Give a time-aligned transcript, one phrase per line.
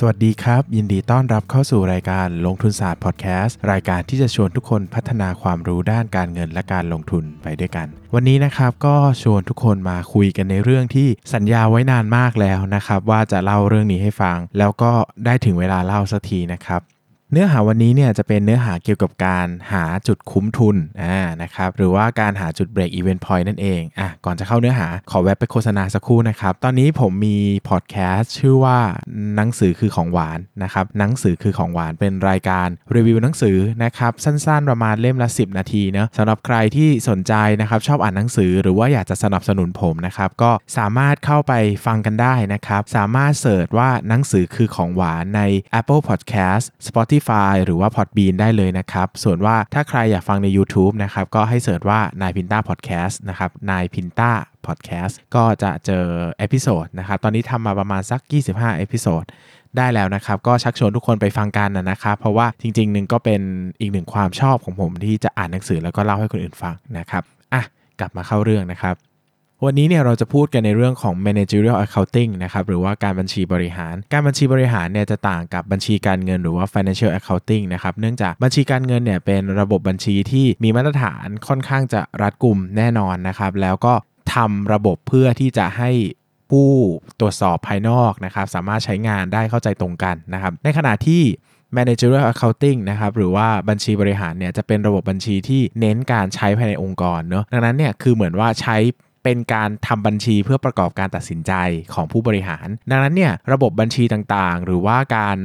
[0.00, 14.90] สวัสดีครับ ยินดีต้อนรับเข้าสู่รายการลงทุนศาสตร์พอดแคสต์รายการที่จะชวนทุกคนพัฒนาความรู้ด้านการเงินและการลงทุนไปด้วยกัน วันนี้นะครับก็ชวนทุกคนมาคุยกันในเรื่องที่สัญญาไว้นานมากแล้วนะครับ ว่าจะเล่าเรื่องนี้ให้ฟัง แล้วก็
[15.24, 16.80] ได้ถึงเวลาเล่าสักทีนะครับ
[17.32, 28.78] เนื้อหาวันนี้เนี่ยจะเป็นเนื้อหาเกี่ยวกับการหาจุดคุ้มทุนอ่านะครับหรือว่าการหาจุดเบรกอีเวนต์พอยต์นั่นเองอะก่อนจะเข้าเนื้อหาขอแวะไปโฆษณาสักครู่นะครับ ตอนนี้ผมมีพอดแคสต์ชื่อว่า
[29.36, 41.52] หนังสือคือของหวานนะครับหนังสือคือของหวานเป็นรายการรีวิวหนังสือนะครับสั้นๆประมาณเล่มละ 10 นาทีเนะสำหรับใครที่สนใจนะครับชอบอ่านหนังสือหรือว่าอยากจะสนับสนุนผมนะครับก็สามารถเข้าไป
[41.86, 45.40] ฟังกันได้นะครับสามารถ search ว่าหนังสือคือของหวานใน
[45.78, 47.16] Apple Podcast Spotify
[47.64, 54.30] หรือว่า Podbean ได้เลยนะครับ ส่วนว่าถ้าใครอยากฟังใน YouTube นะครับ ก็ให้ search ว่านายพินต้าพอดแคสต์นะครับนายพินต้า
[54.66, 56.04] พอดแคสต์ก็จะเจอ
[56.38, 59.24] episode นะครับตอนนี้ทำมาประมาณสัก 25 episode
[59.76, 63.40] ได้แล้วนะครับ ก็ชักชวนทุกคนไปฟังกันนะครับ เพราะว่าจริงๆหนึ่งก็เป็น
[63.80, 67.22] อีกหนึ่งความชอบของผมที่จะอ่านหนังสือแล้วก็เล่าให้คนอื่นฟังนะครับ
[67.52, 67.62] อะ
[68.00, 68.94] กลับมาเข้าเรื่องนะครับ
[69.64, 83.94] วันนี้เนี่ยเราจะพูดกันในเรื่องของ managerial accounting นะครับหรือว่าการบัญชีบริหาร การบัญชีบริหารเนี่ยจะต่างกับบัญชีการเงินหรือว่า financial accounting นะครับเนื่องจากบัญชีการเงินเนี่ยเป็นระบบบัญชีที่มีมาตรฐานค่อนข้างจะรัดกุมแน่นอนนะครับแล้วก็
[84.34, 85.90] ทำระบบเพื่อที่จะให้
[86.50, 86.68] ผู้
[87.20, 91.22] ตรวจสอบภายนอกนะครับสามารถใช้งานได้เข้าใจตรงกันนะครับในขณะที่
[91.76, 98.76] managerial accounting นะครับหรือว่าบัญชีบริหารเนี่ยจะเป็นระบบบัญชีที่เน้นการใช้ภายในองค์กรเนอะดังนั้นเนี่ยคือเหมือนว่าใช้
[99.28, 101.52] เป็นการทำบัญชีเพื่อประกอบการตัดสินใจ
[101.94, 105.38] ของผู้บริหาร ดังนั้นเนี่ยระบบบัญชีต่างๆ หรือว่าการ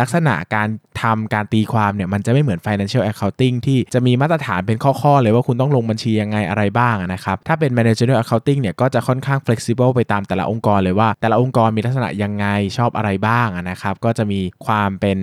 [0.00, 0.68] ลักษณะการ
[1.02, 15.18] ทำการตีความเนี่ยมันจะไม่เหมือน financial accounting ที่จะมีมาตรฐานเป็นข้อ ๆ เลยว่าคุณต้องลงบัญชียังไงอะไรบ้างนะครับ ถ้าเป็น managerial accounting เนี่ยก็จะค่อนข้าง flexible ไปตามแต่ละองค์กรเลยว่า แต่ละองค์กรมีลักษณะยังไงชอบอะไรบ้างนะครับ ก็จะมีความเป็น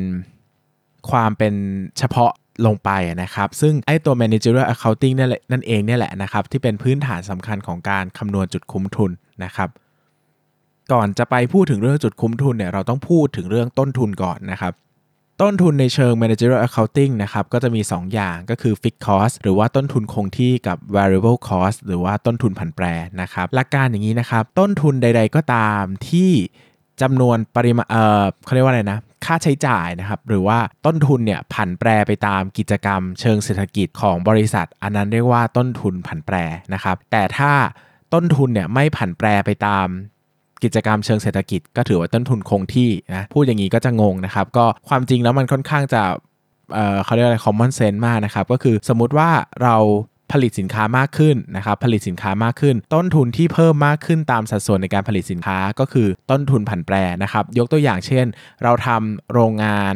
[1.11, 1.53] ความเป็น
[1.97, 2.31] เฉพาะ
[2.65, 2.89] ลงไป
[3.23, 9.11] นะครับ ซึ่งไอ้ตัว managerial accounting นั่นแหละนั่นเองเนี่ยแหละนะครับ ที่เป็นพื้นฐานสำคัญของการคำนวณจุดคุ้มทุน
[9.43, 9.69] นะครับ
[10.93, 14.73] ก่อนจะไปพูดถึงเรื่องจุดคุ้มทุนเนี่ยเราต้องพูดถึงเรื่องต้นทุนก่อนนะครับ
[15.41, 22.85] ต้นทุนในเชิง managerial accounting นะครับก็จะมี 2 อย่างก็คือ fixed cost หรือว่าต้นทุนคงที่กับ variable cost หรือว่าต้นทุนผันแปร
[23.21, 26.31] นะครับหลักการอย่างนี้นะครับ ต้นทุนใด ๆ ก็ตามที่
[27.01, 36.35] จำนวนปริมาณเออเขาเรียกว่าอะไรนะ ค่าใช้จ่ายนะครับหรือว่าต้นทุนเนี่ยผันแปรไปตามกิจกรรม เชิงเศรษฐกิจของบริษัท อันนั้นเรียกว่าต้นทุนผันแปร
[36.73, 37.51] นะครับแต่ถ้า
[38.13, 39.87] ต้นทุนเนี่ยไม่ผันแปรไปตาม
[40.63, 46.01] กิจกรรมเชิงเศรษฐกิจ ก็ถือว่าต้นทุนคงที่นะพูดอย่างนี้ก็จะงงนะครับก็ความจริงแล้วมันค่อนข้างจะ
[46.73, 49.29] เเขาเรียกอะไร common sense มากนะครับ ก็คือสมมุติว่า
[49.63, 49.75] เรา
[50.31, 58.25] ผลิตสินค้ามากขึ้นนะครับผลิตสินค้ามากขึ้น ต้นทุนที่เพิ่มมากขึ้นตามสัดส่วนในการผลิตสินค้าก็คือต้นทุนผันแปรนะครับยกตัวอย่างเช่น
[58.63, 59.95] เราทำโรงงาน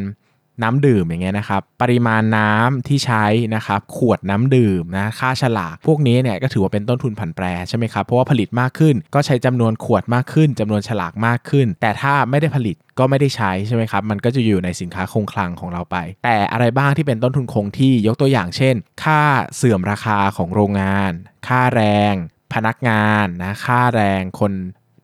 [0.63, 3.25] น้ำดื่มอย่างเงี้ยนะครับ ปริมาณน้ำที่ใช้
[3.55, 19.21] นะครับ ขวดน้ำดื่มนะ ค่าฉลาก พวกนี้เนี่ยก็ถือว่าเป็นต้นทุนผันแปรใช่ไหมครับ เพราะว่าผลิตมากขึ้น ก็ใช้จำนวนขวดมากขึ้นจำนวนฉลากมากขึ้น แต่ถ้าไม่ได้ผลิตก็ไม่ได้ใช้ใช่ไหมครับ มันก็จะอยู่ในสินค้าคงคลังของเราไป แต่อะไรบ้างที่เป็นต้นทุนคงที่ยกตัวอย่างเช่น ค่า
[19.55, 21.11] เสื่อมราคาของโรงงาน
[21.47, 21.83] ค่าแร
[22.13, 22.15] ง
[22.53, 24.53] พนักงานนะ ค่าแรงคน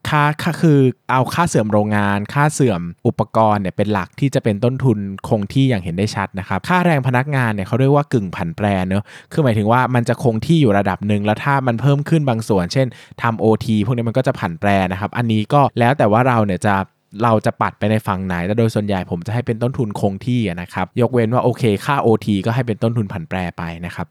[0.10, 0.80] ค่าค่าคือ
[1.12, 12.88] เอาค่าเสื่อมโรงงาน ค่าเสื่อมอุปกรณ์เนี่ยเป็นหลักที่จะเป็นต้นทุนคงที่อย่างเห็นได้ชัดนะครับ ค่าแรงพนักงานเนี่ยเขาเรียกว่ากึ่งผันแปรเนอะคือหมายถึงว่ามันจะคงที่อยู่ระดับหนึ่งแล้วถ้ามันเพิ่มขึ้นบางส่วน เช่น
[13.22, 16.76] ทำ OT พวกนี้มันก็จะผันแปรนะครับ อันนี้ก็แล้วแต่ว่าเราเนี่ยจะ
[17.24, 24.08] เราจะปัดไปในฝั่งไหน แต่โดยส่วนใหญ่ผมจะให้เป็นต้นทุนคงที่นะครับ ยกเว้นว่าโอเค ค่า OT ก็ให้เป็นต้นทุนผันแปรไปนะครับ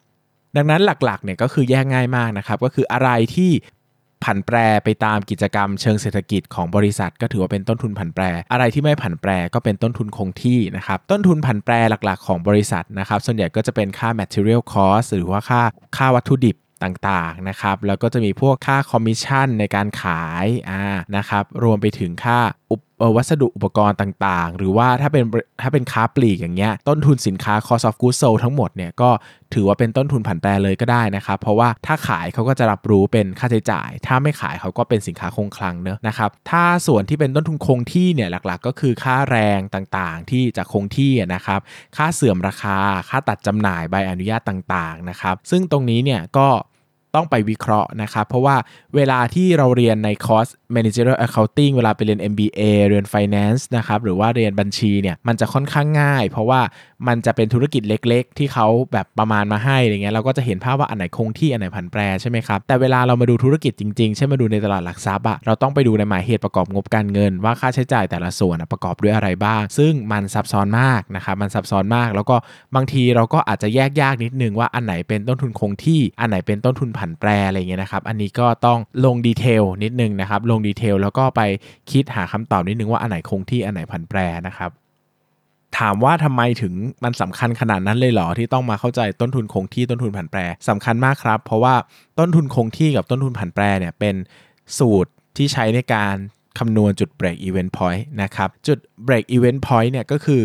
[0.56, 3.50] ดังนั้นหลักๆเนี่ยก็คือแยกง่ายมากนะครับ ก็คืออะไรที่
[4.24, 15.62] ผันแปรไปตามกิจกรรมเชิงเศรษฐกิจของบริษัท ก็ถือว่าเป็นต้นทุนผันแปร อะไรที่ไม่ผันแปรก็เป็นต้นทุนคงที่นะครับต้นทุนผันแปรหลักๆ ของบริษัทนะครับส่วนใหญ่ก็จะเป็นค่า material cost หรือว่าค่า
[15.96, 20.82] ค่าวัตถุดิบต่างๆนะครับแล้วก็จะมีพวกค่าคอมมิชชั่นในการขายอ่า
[21.16, 22.38] นะครับรวมไปถึงค่า
[23.16, 25.24] วัสดุอุปกรณ์ต่างๆ หรือว่าถ้าเป็น
[25.62, 29.10] ถ้าเป็นค้าปลีกอย่างเงี้ยต้นทุนสินค้า cost of goods sold ทั้งหมดเนี่ยก็
[29.54, 41.60] ถือว่าเป็นต้นทุนผันแปรเลยก็ได้นะครับ เพราะว่าถ้าขายเขาก็จะรับรู้เป็นค่าใช้จ่าย ถ้าไม่ขายเขาก็เป็นสินค้าคงคลังเนอะนะครับถ้าส่วนที่เป็นต้นทุนคงที่เนี่ยหลักๆ ก็คือค่าแรงต่างๆ ที่จะคงที่นะครับ
[41.96, 42.76] ค่าเสื่อมราคา
[43.08, 46.48] ค่าตัดจำหน่ายใบอนุญาตต่างๆนะครับซึ่งตรงนี้เนี่ยก็
[47.14, 48.56] ต้องไปวิเคราะห์นะครับเพราะว่า
[48.96, 56.60] เวลาที่เราเรียนในคอร์ส Managerial Accounting เวลาไปเรียน MBA เรียน Finance นะครับหรือว่าเรียนบัญชีเนี่ยมันจะค่อนข้างง่าย เพราะว่า
[57.08, 72.36] มันจะเป็นธุรกิจเล็ก ๆ ที่เขาแบบประมาณมาให้อะไรเงี้ยเราก็จะเห็นภาพว่าอันไหนคงที่อันไหนผันแปรใช่ไหมครับแต่เวลาเรามาดูธุรกิจจริงๆใช่มาดูในตลาดหลักทรัพย์อะเราต้องไปดูในหมายเหตุประกอบงบการเงิน ว่าค่าใช้จ่ายแต่ละส่วนประกอบด้วยอะไรบ้าง ซึ่งมันซับซ้อนมากนะครับมันซับซ้อนมาก แล้วก็
[72.74, 81.40] บางทีเราก็อาจจะแยกยากนิดนึงว่าอันไหนเป็นต้นทุนคงที่อันไหนเป็นต้นทุนผันแปรอะไรเงี้ยนะครับ อันนี้ก็ต้องลงดีเทลนิดนึงนะครับ ลงดีเทลแล้วก็ไป
[81.90, 84.70] คิดหาคำตอบนิดนึงว่าอันไหนคงที่อันไหนผันแปรนะครับ
[85.78, 86.74] ถามว่าทำไมถึง
[87.04, 91.74] มันสำคัญขนาดนั้นเลยเหรอที่ต้องมาเข้าใจต้นทุนคงที่ต้นทุนผันแปรสำคัญมากครับ เพราะว่า
[92.18, 94.14] ต้นทุนคงที่กับต้นทุนผันแปรเนี่ยเป็น
[94.78, 96.14] สูตรที่ใช้ในการ
[96.58, 100.42] คำนวณจุด break event point นะครับ จุด break event point เนี่ยก็คือ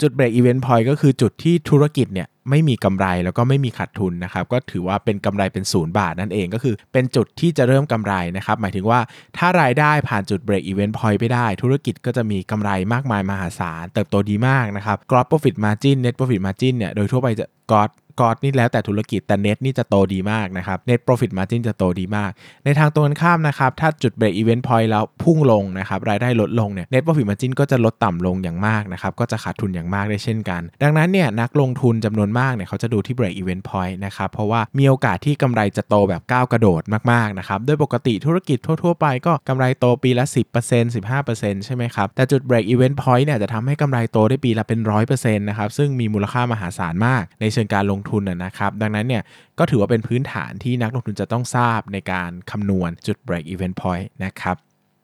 [0.00, 9.00] จุด break even point ก็คือจุดที่ธุรกิจเนี่ยไม่มีกำไรแล้วก็ไม่มีขาดทุนนะครับก็ถือว่าเป็นกำไรเป็นศูนย์บาทนั่นเองก็คือเป็นจุดที่จะเริ่มกำไรนะครับหมายถึงว่า
[9.36, 18.36] ถ้ารายได้ผ่านจุด break even point ไปได้ ธุรกิจก็จะมีกำไรมากมายมหาศาล เติบโตดีมากนะครับ gross profit margin net profit margin เนี่ยโดยทั่วไปจะ gross gross
[18.44, 22.30] นี่แล้วแต่ธุรกิจแต่เน็ตนี่จะโตดีมากนะครับ net profit margin จะโตดีมาก
[22.64, 36.82] ในทางตรงกันข้ามนะครับถ้าจุด break even point แล้วพุ่งลงนะครับรายได้ลดลงเนี่ย net profit margin ก็จะลดต่ำลงอย่างมากนะครับก็จะขาดทุนอย่างมากได้เช่นกัน ดังนั้นเนี่ยนักลงทุนจำนวนมากเนี่ยเขาจะดูที่ break even point นะครับเพราะว่ามีโอกาสที่กำไรจะโตแบบก้าวกระโดด
[37.12, 49.22] มากๆนะครับโดยปกติธุรกิจทั่ว ๆ ไปก็กำไรโตปีละ 10% 15%ใช่ไหมครับแต่จุดเบรกอีเวนต์พอยต์เนี่ยจะทำให้กำไรโตได้ปีละเป็น 100%นะครับซึ่งมีมูลค่ามหาศาลมาก ในเชิงการลงทุนนะครับ ดังนั้นเนี่ย
[49.58, 54.56] ก็ถือว่าเป็นพื้นฐานที่นักลงทุนจะต้องทราบในการคำนวณจุด break even point นะครับ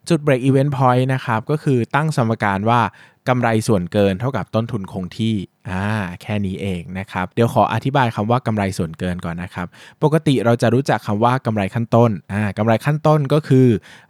[0.09, 2.81] จุด break even point นะครับ ก็คือตั้งสมการว่า
[3.29, 5.35] กำไรส่วนเกินเท่ากับต้นทุนคงที่
[5.69, 5.85] อ่า
[6.21, 9.67] แค่นี้เองนะครับ เดี๋ยวขออธิบายคำว่ากำไรส่วนเกินก่อนนะครับ
[10.03, 13.67] ปกติเราจะรู้จักคำว่ากำไรขั้นต้นอ่ากำไรขั้นต้นก็คือ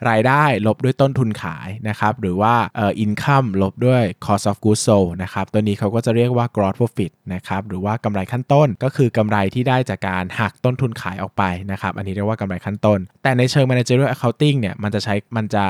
[0.10, 15.66] รายได้ลบด้วยต้นทุนขายนะครับหรือว่าเอ่อ income ลบด้วย cost of goods sold นะครับตัวนี้เขาก็จะเรียกว่า gross profit นะครับหรือว่ากำไรขั้นต้นก็คือกำไรที่ได้จากการหักต้นทุนขายออกไปนะครับอันนี้เรียกว่ากำไรขั้นต้น แต่ในเชิง managerial accounting เนี่ยมันจะใช้มันจะ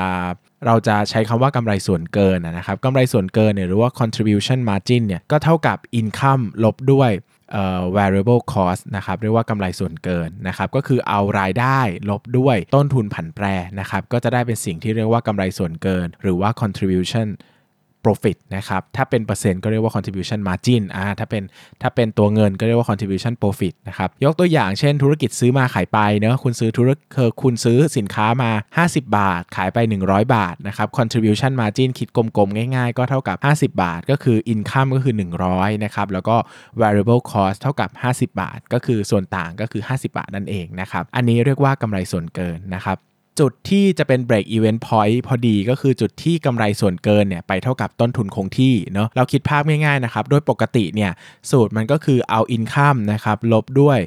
[0.66, 7.10] เราจะใช้คำว่ากำไรส่วนเกินนะครับกำไรส่วนเกินเนี่ยหรือว่า contribution margin เนี่ยก็เท่ากับ income ลบด้วย
[7.96, 11.78] variable cost นะครับเรียกว่ากำไรส่วนเกินนะครับก็คือเอารายได้
[12.10, 13.46] ลบด้วยต้นทุนผันแปร
[13.80, 17.26] นะครับก็จะได้เป็นสิ่งที่เรียกว่ากำไรส่วนเกิน หรือว่า contribution
[18.04, 21.42] profit นะครับ ถ้าเป็นเปอร์เซ็นต์ก็เรียกว่า contribution margin อ่า ถ้าเป็น
[21.82, 27.06] ถ้าเป็นตัวเงินก็เรียกว่า contribution profit นะครับ ยกตัวอย่างเช่นธุรกิจซื้อมาขายไปเนอะคุณซื้อธุรกิจ
[27.42, 28.50] คุณซื้อสินค้ามา
[28.86, 35.14] 50 บาท ขายไป 100 บาทนะครับ contribution margin คิดกลมๆ ง่ายๆ ก็เท่ากับ 50 บาท ก็คือ income ก็คือ
[35.48, 36.36] 100 นะครับ แล้วก็
[36.80, 42.98] variable cost เท่ากับ 50 บาท ก็คือส่วนต่างก็คือ 50 บาทนั่นเองนะครับ อันนี้เรียกว่ากำไรส่วนเกินนะครับ
[43.40, 51.10] จุดที่จะเป็น break event point พอดีก็คือจุดที่กำไรส่วนเกินเนี่ยไปเท่ากับต้นทุนคงที่เนาะเราคิดภาพง่ายๆนะครับ โดยปกติเนี่ย
[51.50, 53.98] สูตรมันก็คือเอา income นะครับลบด้วย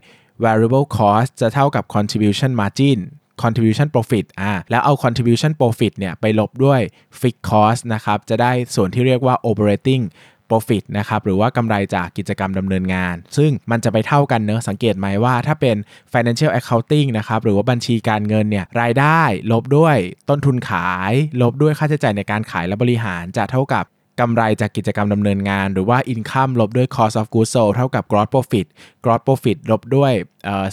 [0.43, 2.99] variable cost จะเท่ากับ contribution margin
[3.43, 6.81] contribution profit อ่า แล้วเอา contribution profit เนี่ยไปลบด้วย
[7.21, 10.03] fixed cost นะครับ จะได้ส่วนที่เรียกว่า operating
[10.49, 15.75] profit นะครับหรือว่ากำไรจากกิจกรรมดำเนินงาน ซึ่งมันจะไปเท่ากันเนอะสังเกตไหมว่าถ้าเป็น
[16.13, 19.21] financial accounting นะครับหรือว่าบัญชีการเงินเนี่ยรายได้
[19.51, 19.97] ลบด้วย
[20.29, 23.85] ต้นทุนขาย ลบด้วยค่าใช้จ่ายในการขายและบริหารจะเท่ากับ
[24.19, 28.65] กำไรจากกิจกรรมดำเนินงาน หรือว่า income ลบด้วย cost of goods sold เท่ากับ gross profit
[29.03, 30.13] gross profit ลบด้วย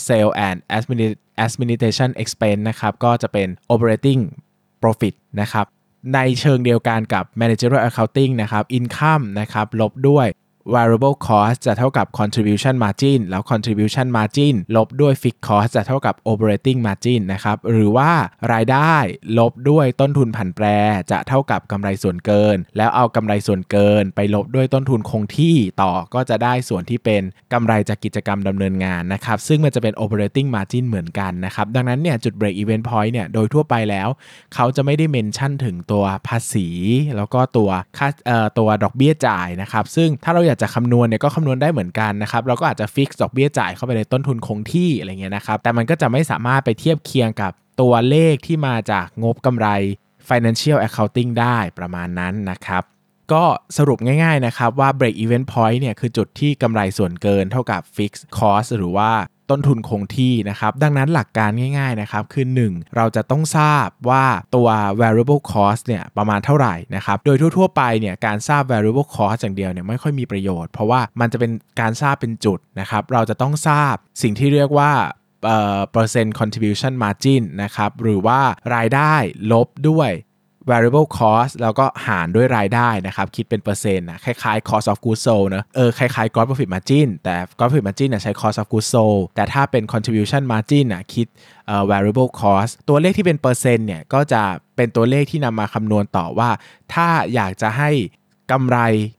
[0.07, 0.59] sale and
[1.45, 4.21] administration expense นะครับ ก็จะเป็น operating
[4.83, 5.67] profit นะครับ
[6.15, 10.27] ในเชิงเดียวกันกับ managerial accounting นะครับ income นะครับลบด้วย
[10.75, 17.57] variable cost จะเท่ากับ contribution margin แล้ว contribution margin ลบด้วย fixed cost จะเท่ากับ operating margin นะครับ
[17.71, 18.11] หรือว่า
[18.53, 18.95] รายได้
[19.39, 20.67] ลบด้วยต้นทุนผันแปร
[21.11, 34.09] จะเท่ากับกำไรส่วนเกิน แล้วเอากำไรส่วนเกิน ไปลบด้วยต้นทุนคงที่ต่อก็จะได้ส่วนที่เป็นกำไรจากกิจกรรมดำเนินงานนะครับ ซึ่งมันจะเป็น operating margin เหมือนกันนะครับ ดังนั้นเนี่ยจุด break even point เนี่ยโดยทั่วไปแล้ว
[34.55, 36.69] เขาจะไม่ได้เมนชั่นถึงตัวภาษี
[37.17, 38.09] แล้วก็ตัวค่า
[38.59, 49.69] ตัวดอกเบี้ยจ่ายนะครับ ซึ่งถ้าเราอยากากจะคำนวณเนี่ยก็คำนวณได้เหมือนกันนะครับเราก็อาจจะฟิกดอกเบี้ยจ่ายเข้าไปในต้นทุนคงที่อะไรเงี้ยนะครับแต่มันก็จะไม่สามารถไปเทียบเคียงกับตัวเลขที่มาจากงบกำไร
[50.29, 52.83] financial accounting ได้ประมาณนั้นนะครับ
[53.33, 53.45] ก็
[53.77, 59.11] สรุปง่ายๆนะครับว่า break even point เนี่ยคือจุดที่กำไรส่วนเกินเท่ากับ fixed cost หรือว่า
[59.51, 64.25] ต้นทุนคงที่นะครับ ดังนั้นหลักการง่ายๆนะครับคือ 1 เราจะต้องทราบว่า
[64.55, 64.69] ตัว
[65.01, 74.93] variable cost เนี่ยประมาณเท่าไหร่นะครับ โดยทั่วๆไปเนี่ยการทราบ variable cost อย่างเดียวเนี่ยไม่ค่อยมีประโยชน์ เพราะว่ามันจะเป็นการทราบเป็นจุดนะครับ เราจะต้องทราบสิ่งที่เรียกว่า
[75.47, 78.41] เอ่อ percent contribution margin นะครับ หรือว่า
[78.75, 79.15] รายได้
[79.53, 80.11] ลบด้วย
[80.71, 87.87] variable cost แล้วก็หารด้วยรายได้นะครับ คิดเป็นเปอร์เซ็นต์นะคล้ายๆ cost of goods sold นะเออคล้ายๆ gross profit margin แต่ gross profit
[87.89, 91.27] margin นะใช้ cost of goods sold แต่ถ้าเป็น contribution margin นะคิด
[91.67, 94.43] เอ่อ variable cost ตัวเลขที่เป็นเปอร์เซ็นต์เนี่ยก็จะ
[94.77, 96.51] เป็นตัวเลขที่นำมาคำนวณต่อว่า
[96.95, 97.91] ถ้าอยากจะให้
[98.51, 98.79] กำไร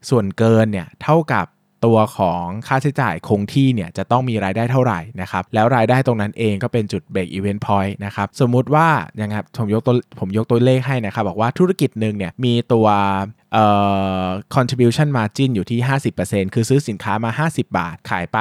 [0.10, 1.46] ส่วนเกินเนี่ยเท่ากับ
[1.86, 12.88] ตัวของค่าใช้จ่ายคงที่เนี่ยจะต้องมีรายได้เท่าไหร่นะครับแล้วรายได้ตรงนั้นเองก็เป็นจุด break even point นะครับสมมุติว่าอย่างครับผมยกตัวผมยกตัวเลขให้นะครับบอกว่าธุรกิจหนึ่งเนี่ยมีตัว
[13.54, 13.66] เอ่
[14.24, 15.80] อ contribution margin อยู่ที่
[16.18, 18.40] 50%คือซื้อสินค้ามา 50 บาทขายไป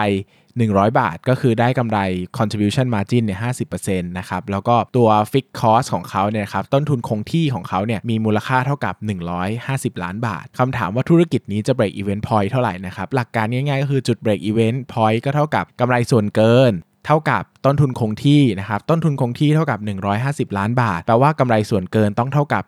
[0.63, 1.99] 100 บาท ก็คือได้กำไร
[2.39, 3.39] contribution margin เนี่ย
[3.77, 8.95] 50%นะครับ แล้วก็ตัว fixed cost ของเขาเนี่ยครับ ต้นทุนคงที่ของเขาเนี่ยมีมูลค่าเท่ากับ
[9.49, 16.73] 150 ล้านบาท คำถามว่าธุรกิจนี้จะ break even point เท่าไหร่นะครับ หลักการง่ายๆ ก็คือจุด break even point ก็เท่ากับกำไรส่วนเกิน
[17.07, 19.79] เท่ากับต้นทุนคงที่นะครับ ต้นทุนคงที่เท่ากับ
[20.51, 22.63] 150 ล้านบาท แปลว่ากำไรส่วนเกินต้องเท่ากับ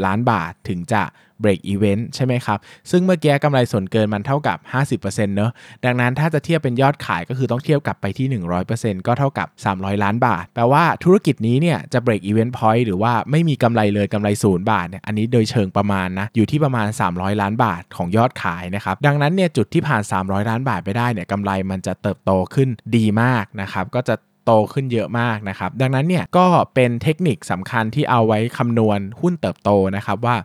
[0.00, 1.02] 150 ล้านบาท ถึงจะ
[1.44, 2.58] break even ใช่ไหมครับ
[2.90, 4.58] ซึ่งเมื่อกี้กำไรส่วนเกินมันเท่ากับ
[5.02, 5.50] 50%เนอะ
[5.84, 8.26] ดังนั้นถ้าจะเทียบเป็นยอดขายก็คือต้องเทียบกลับไปที่
[8.66, 24.16] 100%ก็เท่ากับ 300 ล้านบาท แปลว่าธุรกิจนี้เนี่ยจะ break even point หรือว่าไม่มีกำไรเลยกำไรศูนย์บาทเนี่ยอันนี้โดยเชิงประมาณนะอยู่ที่ประมาณ 300 ล้านบาทของยอดขายนะครับดังนั้นเนี่ยจุดที่ผ่าน 300 ล้านบาทไปได้เนี่ยกำไรมันจะเติบโตขึ้นดีมากนะครับก็จะ
[24.48, 30.36] โตขึ้นเยอะมากนะครับ ดังนั้นเนี่ยก็เป็นเทคนิคสำคัญที่เอาไว้คำนวณหุ้นเติบโตนะครับว่า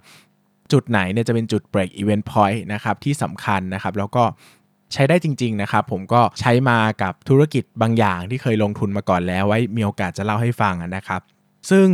[0.73, 4.23] จุดไหนเนี่ยจะเป็นจุด break event point นะครับที่สำคัญนะครับ แล้วก็
[4.93, 11.21] ใช้ได้จริง ๆ นะครับ ผมก็ใช้มากับธุรกิจบางอย่างที่เคยลงทุนมาก่อนแล้วไว้มีโอกาสจะเล่าให้ฟังนะครับ
[11.69, 11.87] ซึ่ง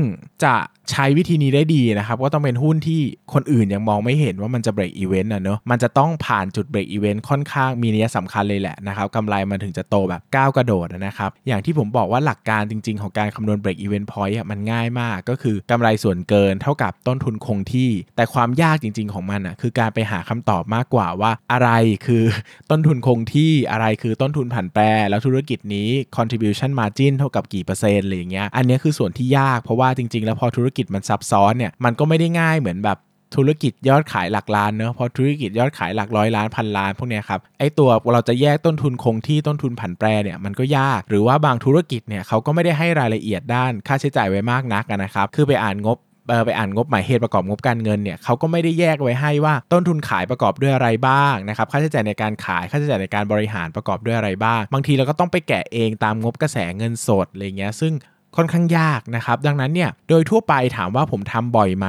[0.44, 0.56] จะ
[0.92, 3.02] ใช้วิธีนี้ได้ดีนะครับก็ต้องเป็นหุ้นที่
[3.34, 19.14] คนอื่นยังมองไม่เห็นว่ามันจะ break event นะเนอะมันจะต้องผ่านจุด break event ค่อนข้างมีนัยสำคัญเลยแหละนะครับกำไรมันถึงจะโตแบบก้าวกระโดดนะครับ อย่างที่ผมบอกว่าหลักการจริง ๆ ของการคำนวณ break event point อะมันง่ายมากก็คือกำไรส่วนเกินเท่ากับต้นทุนคงที่ แต่ความยากจริง ๆ
[19.14, 21.70] ของมันอะคือการไปหาคำตอบมากกว่าว่าอะไร
[22.06, 22.24] คือ
[22.72, 33.00] ต้นทุนคงที่อะไรคือต้นทุนผันแปรแล้วธุรกิจนี้ contribution margin เท่ากับกี่เปอร์เซ็นต์อะไรอย่างเงี้ยอันนี้คือส่วนที่ยากเพราะว่าจริง ๆ แล้วพอธุรกิจมันซับซ้อนเนี่ยมันก็ไม่ได้ง่ายเหมือนแบบ
[33.36, 45.98] ธุรกิจยอดขายหลักล้านเนอะพอธุรกิจยอดขายหลักร้อยล้านพันล้านพวกเนี้ยครับไอตัวเราจะแยกต้นทุนคงที่ต้นทุนผันแปรเนี่ยมันก็ยาก หรือว่าบางธุรกิจเนี่ยเขาก็ไม่ได้ให้รายละเอียดด้านค่าใช้จ่ายไว้มากนักนะครับคือไปอ่านงบ
[46.46, 57.94] ไปอ่านงบหมายเหตุประกอบงบการเงินเนี่ยเขาก็ไม่ได้แยกไว้ให้ว่าต้นทุนขายประกอบด้วยอะไรบ้างนะครับค่าใช้จ่ายในการขายค่าใช้จ่ายในการบริหารประกอบด้วยอะไรบ้าง บางทีเราก็ต้องไปแกะเองตามงบกระแสเงินสดอะไรเงี้ยซึ่ง
[58.38, 61.88] ค่อนข้างยากนะครับ ดังนั้นเนี่ยโดยทั่วไปถามว่าผมทำบ่อยไหม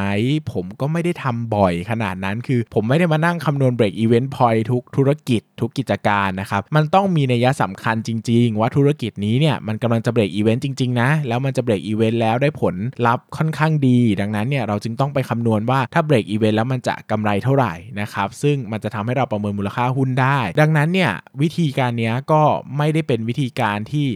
[0.52, 11.08] ผมก็ไม่ได้ทำบ่อยขนาดนั้นคือ ผมไม่ได้มานั่งคำนวณ break event point ทุกธุรกิจ ทุกกิจการนะครับ มันต้องมีนัยสำคัญจริง ๆ ว่าธุรกิจนี้เนี่ยมันกำลังจะ break event จริง ๆ นะ
[11.28, 12.74] แล้วมันจะ break event แล้วได้ผล
[13.06, 21.12] ลัพธ์ค่อนข้างดี ดังนั้นเนี่ยเราจึงต้องไปคำนวณว่าถ้า break event แล้วมันจะกำไรเท่าไหร่นะครับซึ่งมันจะทำให้เราประเมินมูลค่าหุ้นได้ ดังนั้นเนี่ย
[21.42, 22.42] วิธีการนี้ก็
[22.76, 24.08] ไม่ได้เป็นวิธีการที่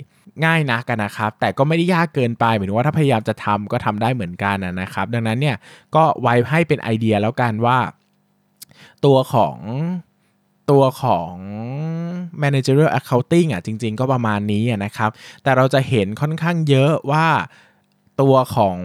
[0.45, 5.57] ง่ายนักกันนะครับ แต่ก็ไม่ได้ยากเกินไปหมายถึงว่าถ้าพยายามจะทำก็ทำได้เหมือนกันนะครับ ดังนั้นเนี่ย
[5.95, 7.79] ก็ไว้ให้เป็นไอเดียแล้วกันว่า
[9.05, 9.57] ตัวของ
[10.71, 11.35] ตัวของ
[12.43, 15.11] managerial accounting อะจริง ๆ ก็ประมาณนี้นะครับ
[15.43, 17.27] แต่เราจะเห็นค่อนข้างเยอะว่า
[18.21, 18.79] ตัวของ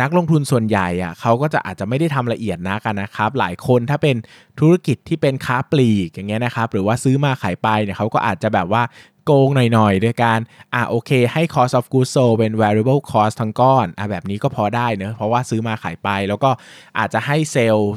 [0.00, 4.16] นักลงทุนส่วนใหญ่อะเขาก็จะอาจจะไม่ได้ทำละเอียดนักอะนะครับ หลายคนถ้าเป็น
[4.60, 8.82] ธุรกิจที่เป็นค้าปลีกอย่างเงี้ยนะครับ หรือว่าซื้อมาขายไปเนี่ยเขาก็อาจจะแบบว่า
[9.24, 10.38] โกงหน่อยๆ ด้วยการ
[10.74, 16.50] อะโอเค ให้ cost of goods sold เป็น variable cost ทั้งก้อนอะแบบนี้ก็พอได้เนอะเพราะว่าซื้อมาขายไป แล้วก็
[16.98, 17.90] อาจจะให้เซลล์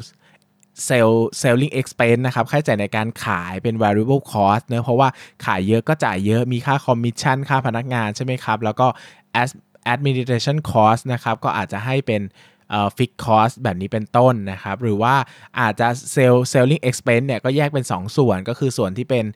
[0.86, 5.08] เซลล์ selling expense นะครับ ค่าใช้จ่ายในการขายเป็น variable cost เนอะเพราะว่า
[5.46, 8.86] ขายเยอะก็จ่ายเยอะมีค่า commission ค่าพนักงานใช่ไหมครับ แล้วก็
[9.42, 9.56] as-
[9.92, 12.22] administration cost นะครับก็อาจจะให้เป็น
[12.70, 15.14] เอ่อ fixed cost แบบนี้เป็นต้นนะครับ หรือว่า
[15.60, 19.26] อาจจะ sell selling expense เนี่ยก็แยกเป็น 2 ส่วนก็คือส่วนที่เป็น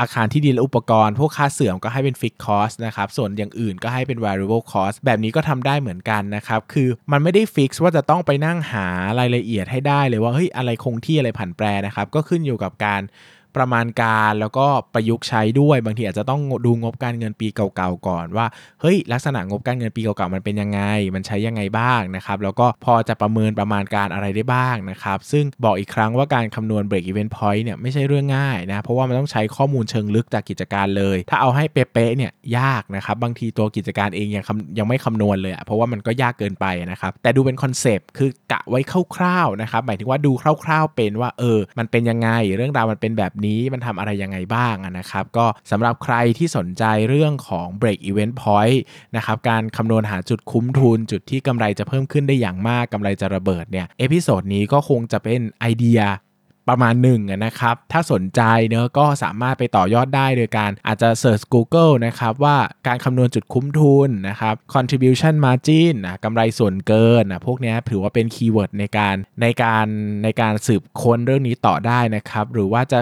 [0.00, 8.86] อาคารที่ดินและอุปกรณ์ พวกค่าเสื่อมก็ให้เป็น fixed cost นะครับ ส่วนอย่างอื่นก็ให้เป็น variable cost แบบนี้ก็ทำได้เหมือนกันนะครับ คือมันไม่ได้ fix ว่าจะต้องไปนั่งหา
[9.18, 13.02] รายละเอียดให้ได้เลยว่าเฮ้ยอะไรคงที่อะไรผันแปรนะครับ ก็ขึ้นอยู่กับการ
[13.56, 18.46] ประมาณการแล้วก็ประยุกต์ใช้ด้วยบางทีอาจจะต้องดูงบการเงินปีเก่าๆก่อนว่า
[18.80, 20.80] เฮ้ยลักษณะงบการเงินปีเก่าๆมันเป็นยังไง
[21.14, 38.80] มันใช้ยังไงบ้างนะครับแล้วก็พอจะประเมินประมาณการอะไรได้บ้างนะครับซึ่งบอกอีกครั้งว่าการคำนวณ break even point เนี่ยไม่ใช่เรื่องง่ายนะเพราะว่ามันต้องใช้ข้อมูลเชิงลึกจากกิจการเลย ถ้าเอาให้เป๊ะๆเนี่ยยากนะครับบางทีตัวกิจการเองยังคำยังไม่คำนวณเลยอะเพราะว่ามันก็ยากเกินไปนะครับแต่ดูเป็นคอนเซปต์คือกะไว้
[39.16, 40.32] คร่าวๆนะครับหมายถึงว่าดู
[40.64, 48.78] คร่าว ๆเป็นว่าเออมันเป็นยังไงเรื่องราวมันเป็นแบบนี้มันทำอะไรยังไงบ้างนะครับ ก็สำหรับใครที่สนใจเรื่องของ break even point
[49.16, 56.00] นะครับการคำนวณหาจุดคุ้มทุน จุดที่กำไรจะเพิ่มขึ้นได้อย่างมากกำไรจะระเบิดเนี่ย episode นี้ก็คงจะเป็นไอเดีย
[56.68, 62.56] ประมาณหนึ่งนะครับ ถ้าสนใจเนอะก็สามารถไปต่อยอดได้โดยการอาจจะ search Google นะครับว่า
[62.86, 69.86] การคำนวณจุดคุ้มทุนนะครับ contribution margin นะกำไรส่วนเกินนะพวกนี้ถือว่าเป็น keyword ในการในการ
[70.24, 72.98] ในการสืบค้นเรื่องนี้ต่อได้นะครับ หรือว่าจะ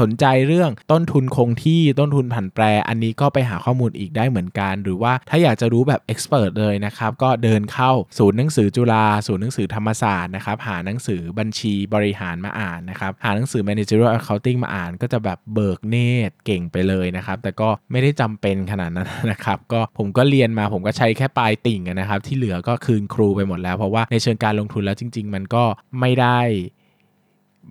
[0.00, 15.96] สนใจเรื่องต้นทุนคงที่ต้นทุนผันแปร อันนี้ก็ไปหาข้อมูลอีกได้เหมือนกัน หรือว่าถ้าอยากจะรู้แบบ expert เลยนะครับ ก็เดินเข้าศูนย์หนังสือจุฬาศูนย์หนังสือธรรมศาสตร์นะครับหาหนังสือบัญชีบริหารมาอ่านนะครับ หาหนังสือ managerial accounting มาอ่าน ก็จะแบบเบิกเน
[16.28, 25.64] ตรเก่งไปเลยนะครับ แต่ก็ไม่ได้จำเป็นขนาดนั้นนะครับ ก็ผมก็เรียนมาผมก็ใช้แค่ปลายติ่งนะครับ ที่เหลือก็คืนครูไปหมดแล้ว เพราะว่าในเชิงการลงทุนแล้วจริง ๆ มันก็
[26.00, 26.40] ไม่ได้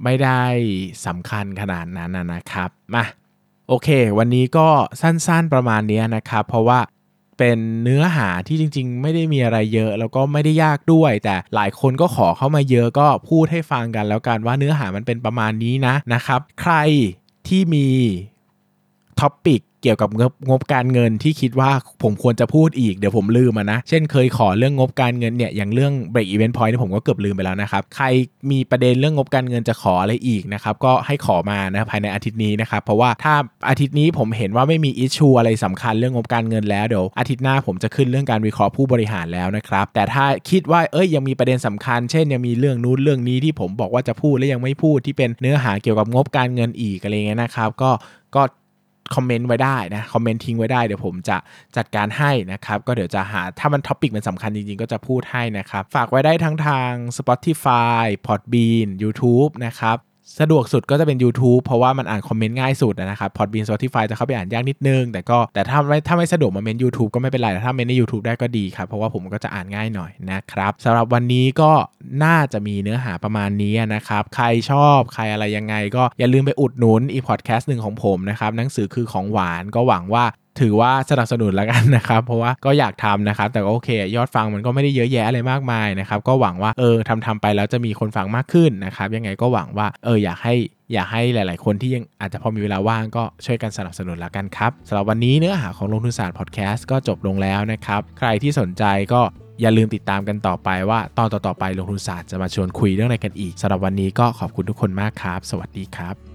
[0.04, 0.44] ไม่ได้
[1.06, 3.06] สำคัญขนาดนั้นนะครับ มา
[3.70, 4.68] โอเค วันนี้ก็
[5.02, 6.80] สั้นๆประมาณนี้นะครับ เพราะว่า
[7.38, 16.76] เป็นเนื้อหาที่จริง ๆ ไม่ได้มีอะไรเยอะ แล้วก็ไม่ได้ยากด้วย แต่หลายคนก็ขอเข้ามาเยอะก็พูดให้ฟังกันแล้วกันว่าเนื้อหามันเป็นประมาณนี้นะนะครับ ใคร
[17.48, 17.88] ที่มี
[19.20, 21.72] ท็อปิก เกี่ยวกับงบงบการเงินที่คิดว่า
[22.04, 28.06] ผมควรจะพูดอีกเดี๋ยวผมลืมนะ เช่นเคยขอเรื่องงบการเงินเนี่ยอย่างเรื่อง break event point ที่ผมก็เกือบลืมไปแล้วนะครับ ใคร
[28.52, 33.34] มีประเด็นเรื่องงบการเงินจะขออะไรอีกนะครับก็ให้ขอมานะภายในอาทิตย์นี้นะครับเพราะว่าถ้า
[33.70, 47.92] อาทิตย์นี้ผมเห็นว่าไม่มี issue อะไรสำคัญเรื่องงบการเงินแล้วเดี๋ยวอาทิตย์หน้าผมจะขึ้นเรื่องการวิเคราะห์ผู้บริหารแล้วนะครับแต่ถ้าคิดว่าเอ้ยยังมีประเด็นสำคัญ เช่นยังมีเรื่องนู้นเรื่องนี้ที่ผมบอกว่าจะพูดและยังไม่พูดที่เป็นเนื้อหาเกี่ยวกับงบการเงินอีกอะไรเงี้ยนะครับก็
[48.36, 48.44] ก็
[49.16, 51.38] คอมเมนต์ไว้ได้นะคอมเมนต์ทิ้งไว้ได้เดี๋ยวผมจะ
[51.78, 59.98] จัดการให้นะครับ ก็เดี๋ยวจะหาถ้ามัน topic มันสำคัญจริงๆ ก็จะพูดให้นะครับ ฝากไว้ได้ทั้งทาง Spotify Podbean YouTube นะครับ
[60.40, 71.72] สะดวกสุดก็จะเป็น YouTube เพราะว่ามันอ่านคอมเมนต์ง่ายสุดนะครับพอดบีนสปอติฟายจะเข้าไปอ่านยากนิดนึง แต่ก็แต่ถ้าไม่ถ้าไม่สะดวกมาเมน YouTube ก็ไม่เป็นไรแต่ถ้าเมนใน YouTube ได้ก็ดีครับ เพราะว่าผมก็จะอ่านง่ายหน่อยนะครับสำหรับวันนี้ก็
[72.24, 80.26] น่าจะมีเนื้อหาประมาณนี้นะครับ ใครชอบใครอะไรยังไง ก็อย่าลืมไปอุดหนุนอีพอดแคสต์หนึ่งของผมนะครับหนังสือคือของหวานก็หวังว่า
[80.60, 90.56] ถือว่าสนับสนุนแล้วกันนะครับ เพราะว่าก็อยากทำนะครับ แต่ก็โอเค ยอดฟังมันก็ไม่ได้เยอะแยะอะไรมากมายนะครับ ก็หวังว่าเออทำทำไปแล้วจะมีคนฟังมากขึ้นนะครับ ยังไงก็หวังว่าเอออยากให้
[90.94, 99.22] อยากให้หลาย ๆ คนที่ยังอาจจะพอมีเวลาว่างก็ช่วยกันสนับสนุนแล้วกันครับสำหรับวันนี้เนื้อหาของลงทุนศาสตร์พอดแคสต์ก็จบลงแล้วนะครับ ใครที่สนใจก็
[99.62, 106.35] อย่าลืมติดตามกันต่อไปว่าตอนต่อๆไปลงทุนศาสตร์จะมาชวนคุยเรื่องอะไรกันอีกสำหรับวันนี้ก็ขอบคุณทุกคนมากครับ สวัสดีครับ